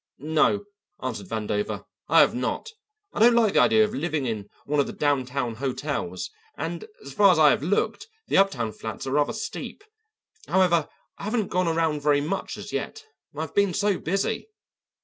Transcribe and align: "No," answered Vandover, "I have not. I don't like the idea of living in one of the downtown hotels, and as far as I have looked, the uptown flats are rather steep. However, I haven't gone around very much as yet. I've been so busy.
"No," 0.17 0.63
answered 1.03 1.27
Vandover, 1.27 1.85
"I 2.07 2.21
have 2.21 2.33
not. 2.33 2.71
I 3.13 3.19
don't 3.19 3.35
like 3.35 3.53
the 3.53 3.59
idea 3.59 3.83
of 3.83 3.93
living 3.93 4.25
in 4.25 4.49
one 4.65 4.79
of 4.79 4.87
the 4.87 4.93
downtown 4.93 5.53
hotels, 5.53 6.31
and 6.57 6.85
as 7.05 7.13
far 7.13 7.31
as 7.31 7.37
I 7.37 7.51
have 7.51 7.61
looked, 7.61 8.07
the 8.27 8.35
uptown 8.37 8.71
flats 8.71 9.05
are 9.05 9.11
rather 9.11 9.31
steep. 9.33 9.83
However, 10.47 10.89
I 11.19 11.25
haven't 11.25 11.49
gone 11.49 11.67
around 11.67 12.01
very 12.01 12.19
much 12.19 12.57
as 12.57 12.73
yet. 12.73 13.05
I've 13.37 13.53
been 13.53 13.75
so 13.75 13.99
busy. 13.99 14.49